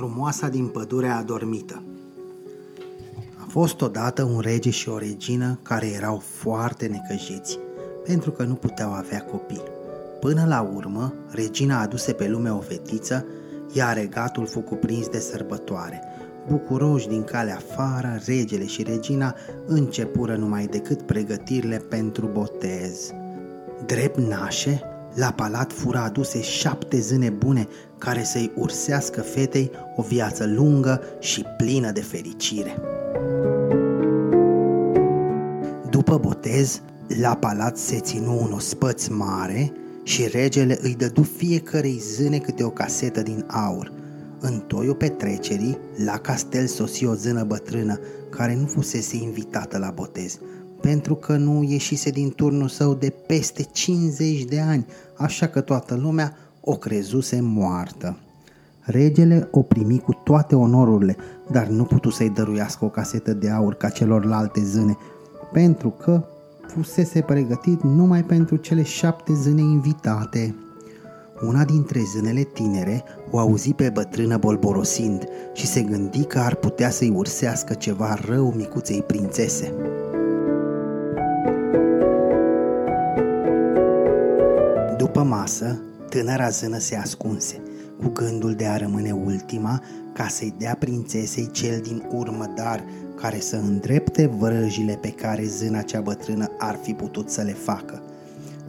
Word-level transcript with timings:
Frumoasa 0.00 0.48
din 0.48 0.66
pădurea 0.66 1.16
adormită 1.16 1.82
A 3.36 3.46
fost 3.48 3.80
odată 3.80 4.22
un 4.22 4.40
rege 4.40 4.70
și 4.70 4.88
o 4.88 4.98
regină 4.98 5.58
care 5.62 5.86
erau 5.86 6.18
foarte 6.18 6.86
necăjiți 6.86 7.58
pentru 8.04 8.30
că 8.30 8.42
nu 8.42 8.54
puteau 8.54 8.92
avea 8.92 9.24
copii. 9.24 9.62
Până 10.20 10.44
la 10.48 10.60
urmă, 10.74 11.14
regina 11.30 11.80
aduse 11.80 12.12
pe 12.12 12.28
lume 12.28 12.50
o 12.50 12.58
fetiță, 12.58 13.26
iar 13.72 13.96
regatul 13.96 14.46
fu 14.46 14.60
cuprins 14.60 15.08
de 15.08 15.18
sărbătoare. 15.18 16.02
Bucuroși 16.48 17.08
din 17.08 17.24
calea 17.24 17.56
afară, 17.56 18.20
regele 18.26 18.66
și 18.66 18.82
regina 18.82 19.34
începură 19.66 20.36
numai 20.36 20.66
decât 20.66 21.02
pregătirile 21.02 21.76
pentru 21.76 22.26
botez. 22.26 23.10
Drept 23.86 24.18
nașe, 24.18 24.82
la 25.14 25.30
palat 25.30 25.72
fura 25.72 26.02
aduse 26.02 26.42
șapte 26.42 27.00
zâne 27.00 27.30
bune 27.30 27.68
care 27.98 28.22
să-i 28.22 28.52
ursească 28.56 29.20
fetei 29.20 29.70
o 29.96 30.02
viață 30.02 30.46
lungă 30.46 31.00
și 31.20 31.44
plină 31.56 31.90
de 31.90 32.00
fericire. 32.00 32.76
După 35.90 36.18
botez, 36.18 36.80
la 37.20 37.36
palat 37.36 37.76
se 37.76 37.98
ținu 37.98 38.40
un 38.42 38.52
ospăț 38.52 39.06
mare 39.06 39.72
și 40.02 40.28
regele 40.28 40.78
îi 40.82 40.94
dădu 40.94 41.22
fiecărei 41.22 42.02
zâne 42.16 42.38
câte 42.38 42.64
o 42.64 42.70
casetă 42.70 43.22
din 43.22 43.44
aur. 43.46 43.92
În 44.40 44.58
toiul 44.66 44.94
petrecerii, 44.94 45.78
la 46.04 46.18
castel 46.18 46.66
sosi 46.66 47.06
o 47.06 47.14
zână 47.14 47.42
bătrână 47.42 48.00
care 48.30 48.54
nu 48.54 48.66
fusese 48.66 49.16
invitată 49.16 49.78
la 49.78 49.90
botez– 49.90 50.38
pentru 50.80 51.14
că 51.14 51.36
nu 51.36 51.62
ieșise 51.62 52.10
din 52.10 52.30
turnul 52.30 52.68
său 52.68 52.94
de 52.94 53.12
peste 53.26 53.62
50 53.62 54.44
de 54.44 54.60
ani, 54.60 54.86
așa 55.16 55.46
că 55.46 55.60
toată 55.60 55.94
lumea 55.94 56.36
o 56.60 56.74
crezuse 56.76 57.40
moartă. 57.40 58.16
Regele 58.80 59.48
o 59.50 59.62
primi 59.62 59.98
cu 59.98 60.12
toate 60.12 60.54
onorurile, 60.54 61.16
dar 61.50 61.66
nu 61.66 61.84
putu 61.84 62.10
să-i 62.10 62.30
dăruiască 62.30 62.84
o 62.84 62.88
casetă 62.88 63.32
de 63.32 63.50
aur 63.50 63.74
ca 63.74 63.88
celorlalte 63.88 64.60
zâne, 64.64 64.96
pentru 65.52 65.88
că 65.88 66.24
fusese 66.66 67.20
pregătit 67.20 67.82
numai 67.82 68.24
pentru 68.24 68.56
cele 68.56 68.82
șapte 68.82 69.32
zâne 69.32 69.60
invitate. 69.60 70.54
Una 71.46 71.64
dintre 71.64 72.00
zânele 72.12 72.42
tinere 72.42 73.04
o 73.30 73.38
auzi 73.38 73.72
pe 73.72 73.90
bătrână 73.90 74.36
bolborosind 74.36 75.28
și 75.52 75.66
se 75.66 75.82
gândi 75.82 76.24
că 76.24 76.38
ar 76.38 76.54
putea 76.54 76.90
să-i 76.90 77.12
ursească 77.16 77.74
ceva 77.74 78.18
rău 78.28 78.52
micuței 78.56 79.02
prințese. 79.02 79.72
După 85.12 85.24
masă, 85.24 85.80
tânăra 86.08 86.48
zână 86.48 86.78
se 86.78 86.96
ascunse, 86.96 87.62
cu 88.02 88.08
gândul 88.08 88.54
de 88.54 88.66
a 88.66 88.76
rămâne 88.76 89.12
ultima 89.12 89.82
ca 90.12 90.28
să-i 90.28 90.54
dea 90.58 90.76
prințesei 90.78 91.50
cel 91.50 91.80
din 91.82 92.02
urmă 92.10 92.52
dar 92.56 92.84
care 93.14 93.40
să 93.40 93.56
îndrepte 93.56 94.26
vrăjile 94.26 94.98
pe 95.00 95.08
care 95.08 95.44
zâna 95.44 95.80
cea 95.80 96.00
bătrână 96.00 96.50
ar 96.58 96.78
fi 96.82 96.92
putut 96.92 97.30
să 97.30 97.42
le 97.42 97.52
facă. 97.52 98.02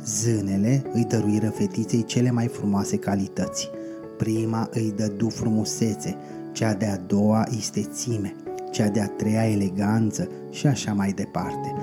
Zânele 0.06 0.84
îi 0.94 1.06
dăruiră 1.06 1.50
fetiței 1.50 2.03
cele 2.03 2.31
mai 2.31 2.47
frumoase 2.47 2.97
calități. 2.97 3.69
Prima 4.17 4.69
îi 4.72 4.94
dădu 4.95 5.30
frumusețe, 5.30 6.16
cea 6.52 6.73
de-a 6.73 6.97
doua 7.08 7.47
istețime, 7.58 8.36
cea 8.72 8.88
de-a 8.88 9.08
treia 9.08 9.50
eleganță 9.50 10.28
și 10.50 10.67
așa 10.67 10.94
mai 10.94 11.12
departe. 11.12 11.75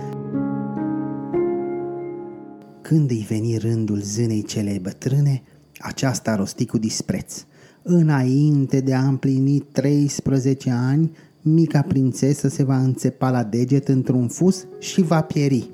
Când 2.88 3.10
îi 3.10 3.26
veni 3.28 3.56
rândul 3.56 4.00
zânei 4.00 4.42
celei 4.42 4.78
bătrâne, 4.78 5.42
aceasta 5.78 6.36
rosti 6.36 6.66
cu 6.66 6.78
dispreț. 6.78 7.44
Înainte 7.82 8.80
de 8.80 8.94
a 8.94 9.06
împlini 9.06 9.64
13 9.72 10.70
ani, 10.70 11.16
mica 11.42 11.82
prințesă 11.82 12.48
se 12.48 12.62
va 12.62 12.78
înțepa 12.78 13.30
la 13.30 13.44
deget 13.44 13.88
într-un 13.88 14.28
fus 14.28 14.66
și 14.78 15.02
va 15.02 15.20
pieri. 15.20 15.70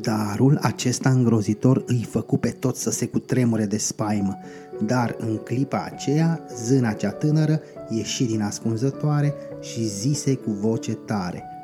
Darul 0.00 0.58
acesta 0.62 1.10
îngrozitor 1.10 1.84
îi 1.86 2.06
făcu 2.10 2.36
pe 2.36 2.48
toți 2.48 2.82
să 2.82 2.90
se 2.90 3.06
cutremure 3.06 3.66
de 3.66 3.78
spaimă, 3.78 4.36
dar 4.86 5.16
în 5.18 5.36
clipa 5.36 5.88
aceea, 5.92 6.46
zâna 6.64 6.92
cea 6.92 7.10
tânără 7.10 7.60
ieși 7.90 8.24
din 8.24 8.42
ascunzătoare 8.42 9.34
și 9.60 9.88
zise 9.88 10.34
cu 10.34 10.50
voce 10.50 10.92
tare– 10.92 11.44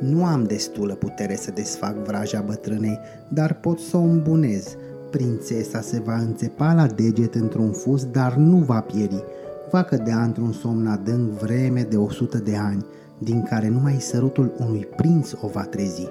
nu 0.00 0.24
am 0.24 0.44
destulă 0.44 0.94
putere 0.94 1.36
să 1.36 1.50
desfac 1.50 1.94
vraja 1.94 2.40
bătrânei, 2.46 2.98
dar 3.28 3.54
pot 3.54 3.78
să 3.78 3.96
o 3.96 4.00
îmbunez. 4.00 4.76
Prințesa 5.10 5.80
se 5.80 6.00
va 6.00 6.16
înțepa 6.16 6.72
la 6.72 6.86
deget 6.86 7.34
într-un 7.34 7.72
fus, 7.72 8.04
dar 8.04 8.34
nu 8.34 8.56
va 8.56 8.80
pieri. 8.80 9.24
Va 9.70 9.82
cădea 9.82 10.22
într-un 10.22 10.52
somn 10.52 10.86
adânc 10.86 11.30
vreme 11.30 11.82
de 11.82 11.96
o 11.96 12.10
sută 12.10 12.38
de 12.38 12.56
ani, 12.56 12.84
din 13.18 13.42
care 13.42 13.68
numai 13.68 14.00
sărutul 14.00 14.52
unui 14.58 14.88
prinț 14.96 15.32
o 15.40 15.48
va 15.48 15.62
trezi. 15.62 16.08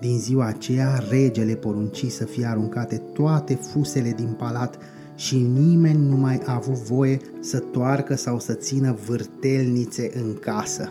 Din 0.00 0.18
ziua 0.18 0.46
aceea, 0.46 1.02
regele 1.10 1.54
porunci 1.54 2.06
să 2.06 2.24
fie 2.24 2.46
aruncate 2.46 3.02
toate 3.12 3.54
fusele 3.54 4.10
din 4.10 4.34
palat 4.38 4.78
și 5.14 5.36
nimeni 5.36 6.08
nu 6.08 6.16
mai 6.16 6.40
a 6.44 6.54
avut 6.54 6.74
voie 6.74 7.20
să 7.40 7.58
toarcă 7.58 8.14
sau 8.14 8.38
să 8.38 8.52
țină 8.52 8.96
vârtelnițe 9.06 10.10
în 10.14 10.34
casă. 10.40 10.90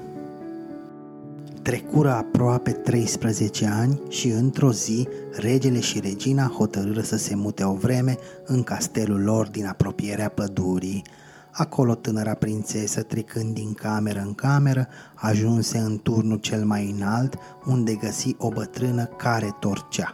Trecură 1.66 2.12
aproape 2.12 2.72
13 2.72 3.66
ani 3.66 4.02
și 4.10 4.28
într-o 4.28 4.72
zi 4.72 5.08
regele 5.32 5.80
și 5.80 6.00
regina 6.00 6.54
hotărâră 6.58 7.02
să 7.02 7.18
se 7.18 7.36
mute 7.36 7.64
o 7.64 7.74
vreme 7.74 8.18
în 8.46 8.64
castelul 8.64 9.24
lor 9.24 9.48
din 9.48 9.66
apropierea 9.66 10.30
pădurii. 10.30 11.04
Acolo 11.52 11.96
tânăra 11.96 12.34
prințesă, 12.34 13.02
trecând 13.02 13.54
din 13.54 13.74
cameră 13.74 14.24
în 14.26 14.34
cameră, 14.34 14.88
ajunse 15.16 15.78
în 15.78 15.98
turnul 15.98 16.38
cel 16.38 16.66
mai 16.66 16.96
înalt, 16.98 17.38
unde 17.66 17.94
găsi 17.94 18.36
o 18.38 18.50
bătrână 18.50 19.06
care 19.06 19.56
torcea. 19.60 20.14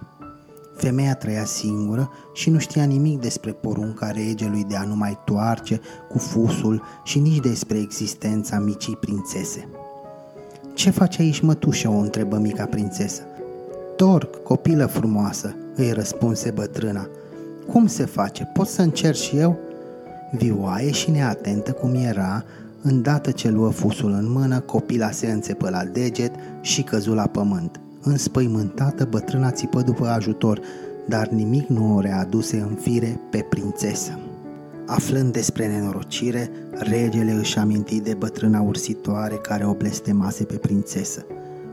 Femeia 0.75 1.15
trăia 1.15 1.45
singură 1.45 2.11
și 2.33 2.49
nu 2.49 2.59
știa 2.59 2.83
nimic 2.83 3.19
despre 3.19 3.51
porunca 3.51 4.11
regelui 4.11 4.63
de 4.63 4.75
a 4.75 4.83
nu 4.83 4.95
mai 4.95 5.19
toarce 5.25 5.81
cu 6.09 6.17
fusul 6.17 6.83
și 7.03 7.19
nici 7.19 7.39
despre 7.39 7.77
existența 7.77 8.59
micii 8.59 8.95
prințese. 8.95 9.69
Ce 10.81 10.89
faci 10.89 11.19
aici, 11.19 11.39
mătușă?" 11.39 11.89
o 11.89 11.97
întrebă 11.97 12.37
mica 12.37 12.65
prințesă. 12.65 13.21
Torc, 13.95 14.43
copilă 14.43 14.85
frumoasă," 14.85 15.55
îi 15.75 15.91
răspunse 15.91 16.51
bătrâna. 16.51 17.07
Cum 17.67 17.87
se 17.87 18.05
face? 18.05 18.43
Pot 18.53 18.67
să 18.67 18.81
încerc 18.81 19.15
și 19.15 19.37
eu?" 19.37 19.57
Vioaie 20.31 20.91
și 20.91 21.11
neatentă 21.11 21.71
cum 21.71 21.93
era, 21.95 22.43
îndată 22.81 23.31
ce 23.31 23.49
luă 23.49 23.69
fusul 23.69 24.11
în 24.11 24.31
mână, 24.31 24.59
copila 24.59 25.11
se 25.11 25.31
înțepă 25.31 25.69
la 25.69 25.83
deget 25.83 26.31
și 26.61 26.83
căzu 26.83 27.13
la 27.13 27.27
pământ. 27.27 27.79
Înspăimântată, 28.03 29.07
bătrâna 29.09 29.51
țipă 29.51 29.81
după 29.81 30.07
ajutor, 30.07 30.61
dar 31.07 31.27
nimic 31.27 31.67
nu 31.67 31.95
o 31.95 31.99
readuse 31.99 32.57
în 32.57 32.75
fire 32.81 33.19
pe 33.31 33.45
prințesă. 33.49 34.19
Aflând 34.91 35.33
despre 35.33 35.67
nenorocire, 35.67 36.49
regele 36.71 37.31
își 37.31 37.57
aminti 37.57 37.99
de 37.99 38.13
bătrâna 38.13 38.61
ursitoare 38.61 39.35
care 39.35 39.65
o 39.65 39.73
blestemase 39.73 40.43
pe 40.43 40.55
prințesă. 40.55 41.25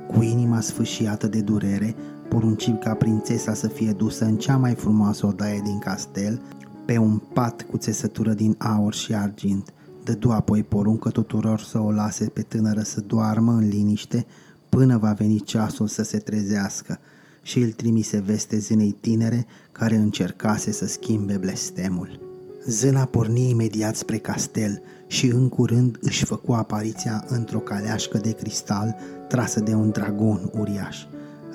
Cu 0.07 0.23
inima 0.23 0.61
sfâșiată 0.61 1.27
de 1.27 1.41
durere, 1.41 1.95
porunci 2.29 2.71
ca 2.81 2.95
prințesa 2.95 3.55
să 3.55 3.69
fie 3.69 3.93
dusă 3.93 4.25
în 4.25 4.37
cea 4.37 4.57
mai 4.57 4.75
frumoasă 4.75 5.27
odaie 5.27 5.61
din 5.65 5.79
castel, 5.79 6.41
pe 6.87 6.97
un 6.97 7.21
pat 7.33 7.67
cu 7.71 7.77
țesătură 7.77 8.33
din 8.33 8.55
aur 8.59 8.95
și 8.95 9.15
argint. 9.15 9.73
Dădu 10.05 10.31
apoi 10.31 10.63
poruncă 10.63 11.11
tuturor 11.11 11.61
să 11.61 11.79
o 11.79 11.91
lase 11.91 12.25
pe 12.25 12.43
tânără 12.43 12.81
să 12.81 13.01
doarmă 13.01 13.53
în 13.53 13.69
liniște 13.69 14.27
până 14.69 14.97
va 14.97 15.13
veni 15.13 15.41
ceasul 15.41 15.87
să 15.87 16.03
se 16.03 16.19
trezească 16.19 16.99
și 17.43 17.59
îl 17.59 17.71
trimise 17.71 18.19
veste 18.19 18.59
zinei 18.59 18.97
tinere 19.01 19.47
care 19.73 19.97
încercase 19.97 20.73
să 20.73 20.87
schimbe 20.87 21.37
blestemul. 21.37 22.28
Zâna 22.69 23.05
porni 23.05 23.51
imediat 23.51 23.95
spre 23.95 24.17
castel 24.17 24.83
și 25.07 25.27
în 25.27 25.49
curând 25.49 25.99
își 26.01 26.25
făcu 26.25 26.53
apariția 26.53 27.25
într-o 27.29 27.59
caleașcă 27.59 28.19
de 28.19 28.33
cristal 28.33 28.97
trasă 29.29 29.61
de 29.61 29.75
un 29.75 29.91
dragon 29.91 30.51
uriaș. 30.59 31.05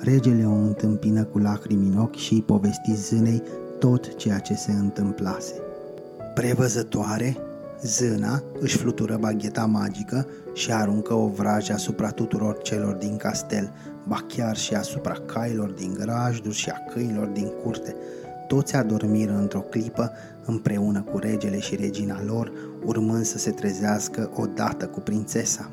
Regele 0.00 0.46
o 0.46 0.52
întâmpină 0.52 1.24
cu 1.24 1.38
lacrimi 1.38 1.86
în 1.86 1.98
ochi 1.98 2.16
și 2.16 2.32
îi 2.32 2.42
povesti 2.42 2.94
zânei 2.94 3.42
tot 3.78 4.16
ceea 4.16 4.38
ce 4.38 4.54
se 4.54 4.72
întâmplase. 4.72 5.52
Prevăzătoare, 6.34 7.36
zâna 7.82 8.42
își 8.60 8.76
flutură 8.76 9.16
bagheta 9.20 9.66
magică 9.66 10.26
și 10.52 10.72
aruncă 10.72 11.14
o 11.14 11.26
vrajă 11.26 11.72
asupra 11.72 12.10
tuturor 12.10 12.62
celor 12.62 12.94
din 12.94 13.16
castel, 13.16 13.72
ba 14.08 14.24
chiar 14.28 14.56
și 14.56 14.74
asupra 14.74 15.16
cailor 15.26 15.70
din 15.70 15.96
grajduri 16.00 16.54
și 16.54 16.70
a 16.70 16.78
câinilor 16.92 17.26
din 17.26 17.50
curte, 17.62 17.94
toți 18.54 18.76
adormiră 18.76 19.36
într-o 19.38 19.60
clipă 19.60 20.12
împreună 20.44 21.02
cu 21.02 21.18
regele 21.18 21.58
și 21.58 21.76
regina 21.76 22.22
lor, 22.26 22.52
urmând 22.84 23.24
să 23.24 23.38
se 23.38 23.50
trezească 23.50 24.30
odată 24.34 24.86
cu 24.86 25.00
prințesa. 25.00 25.70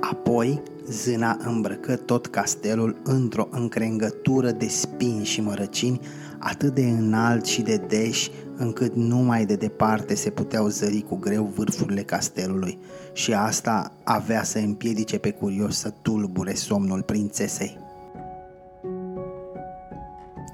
Apoi, 0.00 0.62
zâna 0.90 1.38
îmbrăcă 1.46 1.96
tot 1.96 2.26
castelul 2.26 2.96
într-o 3.04 3.48
încrengătură 3.50 4.50
de 4.50 4.66
spini 4.68 5.24
și 5.24 5.40
mărăcini 5.40 6.00
atât 6.38 6.74
de 6.74 6.84
înalt 6.84 7.44
și 7.44 7.62
de 7.62 7.76
deși 7.88 8.30
încât 8.56 8.94
numai 8.94 9.46
de 9.46 9.54
departe 9.54 10.14
se 10.14 10.30
puteau 10.30 10.68
zări 10.68 11.04
cu 11.08 11.16
greu 11.16 11.52
vârfurile 11.54 12.02
castelului 12.02 12.78
și 13.12 13.32
asta 13.32 13.92
avea 14.04 14.42
să 14.42 14.58
împiedice 14.58 15.18
pe 15.18 15.30
curios 15.30 15.78
să 15.78 15.92
tulbure 16.02 16.54
somnul 16.54 17.02
prințesei. 17.02 17.83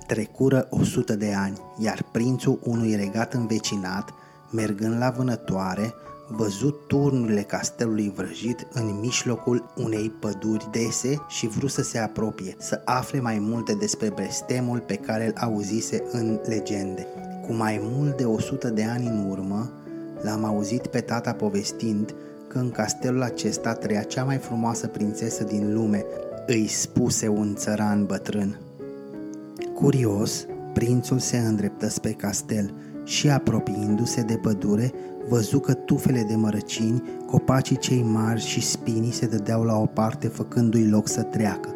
Trecură 0.07 0.67
o 0.71 0.85
sută 0.85 1.17
de 1.17 1.35
ani, 1.35 1.59
iar 1.79 2.05
prințul 2.13 2.59
unui 2.65 2.95
regat 2.95 3.35
învecinat, 3.35 4.15
mergând 4.51 4.99
la 4.99 5.11
vânătoare, 5.11 5.95
văzut 6.29 6.87
turnurile 6.87 7.43
castelului 7.43 8.13
vrăjit 8.17 8.67
în 8.73 8.99
mijlocul 9.01 9.73
unei 9.77 10.11
păduri 10.21 10.69
dese 10.71 11.23
și 11.29 11.47
vrut 11.47 11.71
să 11.71 11.83
se 11.83 11.99
apropie, 11.99 12.57
să 12.59 12.83
afle 12.85 13.21
mai 13.21 13.39
multe 13.39 13.75
despre 13.75 14.11
blestemul 14.11 14.79
pe 14.79 14.95
care 14.95 15.27
îl 15.27 15.35
auzise 15.37 16.05
în 16.11 16.41
legende. 16.47 17.07
Cu 17.47 17.53
mai 17.53 17.81
mult 17.83 18.17
de 18.17 18.25
100 18.25 18.69
de 18.69 18.85
ani 18.85 19.07
în 19.07 19.31
urmă, 19.31 19.71
l-am 20.23 20.45
auzit 20.45 20.87
pe 20.87 21.01
tata 21.01 21.33
povestind 21.33 22.15
că 22.49 22.59
în 22.59 22.71
castelul 22.71 23.23
acesta 23.23 23.73
trăia 23.73 24.03
cea 24.03 24.25
mai 24.25 24.37
frumoasă 24.37 24.87
prințesă 24.87 25.45
din 25.45 25.75
lume, 25.75 26.05
îi 26.47 26.67
spuse 26.67 27.29
un 27.29 27.55
țăran 27.55 28.07
bătrân. 28.07 28.59
Curios, 29.81 30.47
prințul 30.73 31.19
se 31.19 31.37
îndreptă 31.37 31.89
spre 31.89 32.11
castel 32.11 32.75
și 33.05 33.31
apropiindu-se 33.31 34.23
de 34.23 34.35
pădure, 34.35 34.93
văzu 35.29 35.59
că 35.59 35.73
tufele 35.73 36.25
de 36.29 36.35
mărăcini, 36.35 37.03
copacii 37.27 37.77
cei 37.77 38.03
mari 38.03 38.41
și 38.41 38.61
spinii 38.61 39.13
se 39.13 39.27
dădeau 39.27 39.63
la 39.63 39.77
o 39.77 39.87
parte 39.87 40.29
făcându-i 40.29 40.89
loc 40.89 41.09
să 41.09 41.23
treacă. 41.23 41.69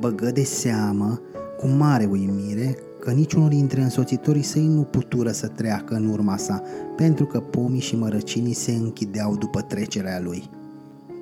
Băgă 0.00 0.30
de 0.30 0.42
seamă, 0.42 1.20
cu 1.58 1.66
mare 1.66 2.04
uimire, 2.04 2.76
că 3.00 3.10
niciunul 3.10 3.48
dintre 3.48 3.80
însoțitorii 3.80 4.42
săi 4.42 4.66
nu 4.66 4.82
putură 4.82 5.30
să 5.30 5.46
treacă 5.46 5.94
în 5.94 6.08
urma 6.08 6.36
sa, 6.36 6.62
pentru 6.96 7.26
că 7.26 7.40
pomii 7.40 7.80
și 7.80 7.96
mărăcinii 7.96 8.52
se 8.52 8.72
închideau 8.72 9.36
după 9.36 9.60
trecerea 9.60 10.20
lui. 10.20 10.50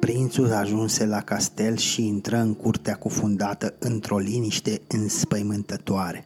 Prințul 0.06 0.52
ajunse 0.52 1.06
la 1.06 1.20
castel 1.20 1.76
și 1.76 2.06
intră 2.06 2.36
în 2.36 2.54
curtea 2.54 2.94
cufundată 2.94 3.74
într-o 3.78 4.18
liniște 4.18 4.80
înspăimântătoare. 4.86 6.24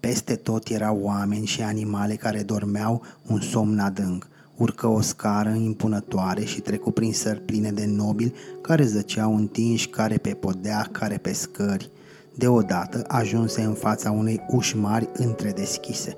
Peste 0.00 0.34
tot 0.34 0.68
erau 0.68 0.98
oameni 1.02 1.46
și 1.46 1.62
animale 1.62 2.14
care 2.14 2.42
dormeau 2.42 3.02
un 3.26 3.40
somn 3.40 3.78
adânc. 3.78 4.28
Urcă 4.56 4.86
o 4.86 5.00
scară 5.00 5.48
impunătoare 5.48 6.44
și 6.44 6.60
trecu 6.60 6.90
prin 6.90 7.12
sări 7.12 7.40
pline 7.40 7.70
de 7.70 7.86
nobili 7.86 8.34
care 8.60 8.84
zăceau 8.84 9.36
întinși 9.36 9.88
care 9.88 10.16
pe 10.16 10.30
podea, 10.30 10.88
care 10.92 11.16
pe 11.16 11.32
scări. 11.32 11.90
Deodată 12.34 13.04
ajunse 13.08 13.62
în 13.62 13.74
fața 13.74 14.10
unei 14.10 14.40
uși 14.48 14.76
mari 14.76 15.08
întredeschise. 15.12 16.16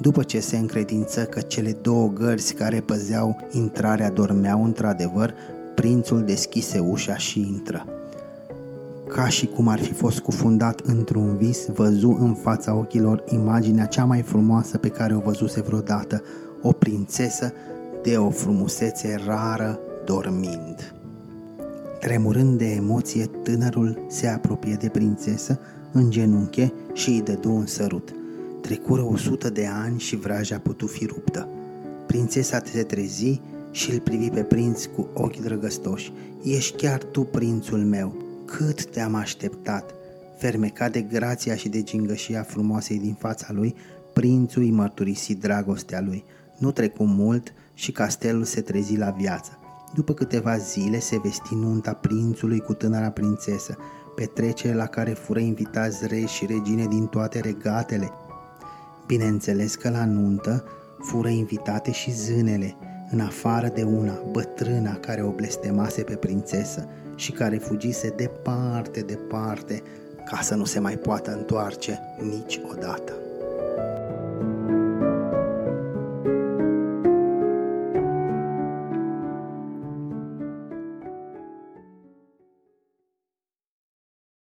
După 0.00 0.22
ce 0.22 0.40
se 0.40 0.56
încredință 0.56 1.24
că 1.24 1.40
cele 1.40 1.76
două 1.82 2.08
gărzi 2.08 2.54
care 2.54 2.80
păzeau 2.80 3.36
intrarea 3.52 4.10
dormeau 4.10 4.64
într-adevăr, 4.64 5.34
prințul 5.78 6.22
deschise 6.22 6.78
ușa 6.78 7.16
și 7.16 7.40
intră. 7.40 7.86
Ca 9.08 9.28
și 9.28 9.46
cum 9.46 9.68
ar 9.68 9.78
fi 9.78 9.92
fost 9.92 10.18
cufundat 10.18 10.80
într-un 10.80 11.36
vis, 11.36 11.66
văzu 11.66 12.16
în 12.20 12.34
fața 12.34 12.74
ochilor 12.74 13.24
imaginea 13.28 13.86
cea 13.86 14.04
mai 14.04 14.22
frumoasă 14.22 14.78
pe 14.78 14.88
care 14.88 15.14
o 15.14 15.20
văzuse 15.20 15.60
vreodată, 15.60 16.22
o 16.62 16.72
prințesă 16.72 17.52
de 18.02 18.16
o 18.16 18.30
frumusețe 18.30 19.20
rară 19.26 19.78
dormind. 20.04 20.94
Tremurând 22.00 22.58
de 22.58 22.70
emoție, 22.70 23.24
tânărul 23.42 23.98
se 24.08 24.26
apropie 24.26 24.76
de 24.80 24.88
prințesă, 24.88 25.58
în 25.92 26.10
genunche 26.10 26.72
și 26.92 27.10
îi 27.10 27.22
dădu 27.22 27.50
un 27.50 27.66
sărut. 27.66 28.14
Trecură 28.60 29.02
o 29.02 29.16
sută 29.16 29.50
de 29.50 29.68
ani 29.84 29.98
și 29.98 30.16
vraja 30.16 30.58
putu 30.58 30.86
fi 30.86 31.06
ruptă. 31.06 31.48
Prințesa 32.06 32.60
se 32.72 32.82
trezi 32.82 33.40
și 33.78 33.90
îl 33.90 34.00
privi 34.00 34.30
pe 34.30 34.42
prinț 34.42 34.84
cu 34.84 35.08
ochi 35.14 35.36
drăgăstoși. 35.36 36.12
Ești 36.42 36.76
chiar 36.76 37.02
tu, 37.02 37.20
prințul 37.20 37.78
meu, 37.78 38.16
cât 38.44 38.84
te-am 38.84 39.14
așteptat! 39.14 39.94
Fermecat 40.38 40.92
de 40.92 41.00
grația 41.00 41.54
și 41.54 41.68
de 41.68 41.82
gingășia 41.82 42.42
frumoasei 42.42 42.98
din 42.98 43.14
fața 43.18 43.46
lui, 43.50 43.74
prințul 44.12 44.62
îi 44.62 44.70
mărturisi 44.70 45.34
dragostea 45.34 46.00
lui. 46.00 46.24
Nu 46.56 46.70
trecu 46.70 47.04
mult 47.04 47.52
și 47.74 47.92
castelul 47.92 48.44
se 48.44 48.60
trezi 48.60 48.96
la 48.96 49.10
viață. 49.10 49.58
După 49.94 50.12
câteva 50.12 50.56
zile 50.56 50.98
se 50.98 51.20
vesti 51.22 51.54
nunta 51.54 51.92
prințului 51.92 52.60
cu 52.60 52.74
tânăra 52.74 53.10
prințesă, 53.10 53.76
petrecere 54.16 54.74
la 54.74 54.86
care 54.86 55.10
fură 55.10 55.40
invitați 55.40 56.06
rei 56.06 56.26
și 56.26 56.46
regine 56.46 56.86
din 56.86 57.06
toate 57.06 57.40
regatele. 57.40 58.10
Bineînțeles 59.06 59.74
că 59.74 59.90
la 59.90 60.04
nuntă 60.04 60.64
fură 60.98 61.28
invitate 61.28 61.92
și 61.92 62.12
zânele, 62.12 62.76
în 63.10 63.20
afară 63.20 63.68
de 63.68 63.82
una, 63.82 64.22
bătrâna 64.30 64.94
care 64.94 65.22
o 65.22 65.30
blestemase 65.30 66.02
pe 66.02 66.14
prințesă 66.14 66.88
și 67.14 67.32
care 67.32 67.56
fugise 67.56 68.08
departe, 68.16 69.00
departe, 69.00 69.82
ca 70.24 70.40
să 70.40 70.54
nu 70.54 70.64
se 70.64 70.80
mai 70.80 70.96
poată 70.96 71.32
întoarce 71.32 72.00
niciodată. 72.20 73.12